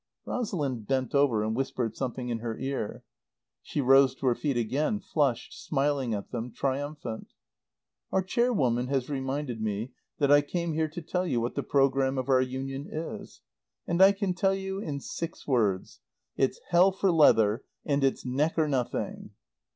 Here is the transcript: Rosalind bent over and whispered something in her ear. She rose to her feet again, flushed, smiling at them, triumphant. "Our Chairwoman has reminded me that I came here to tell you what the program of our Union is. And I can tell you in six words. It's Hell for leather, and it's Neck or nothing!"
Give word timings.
Rosalind 0.25 0.87
bent 0.87 1.13
over 1.13 1.43
and 1.43 1.55
whispered 1.55 1.95
something 1.95 2.29
in 2.29 2.39
her 2.39 2.57
ear. 2.57 3.03
She 3.61 3.81
rose 3.81 4.15
to 4.15 4.25
her 4.25 4.33
feet 4.33 4.57
again, 4.57 4.99
flushed, 4.99 5.53
smiling 5.53 6.11
at 6.15 6.31
them, 6.31 6.51
triumphant. 6.51 7.33
"Our 8.11 8.23
Chairwoman 8.23 8.87
has 8.87 9.11
reminded 9.11 9.61
me 9.61 9.91
that 10.17 10.31
I 10.31 10.41
came 10.41 10.73
here 10.73 10.87
to 10.87 11.03
tell 11.03 11.27
you 11.27 11.39
what 11.39 11.53
the 11.53 11.61
program 11.61 12.17
of 12.17 12.29
our 12.29 12.41
Union 12.41 12.87
is. 12.91 13.41
And 13.85 14.01
I 14.01 14.11
can 14.11 14.33
tell 14.33 14.55
you 14.55 14.79
in 14.79 14.99
six 14.99 15.45
words. 15.47 15.99
It's 16.35 16.59
Hell 16.69 16.91
for 16.91 17.11
leather, 17.11 17.63
and 17.85 18.03
it's 18.03 18.25
Neck 18.25 18.57
or 18.57 18.67
nothing!" 18.67 19.33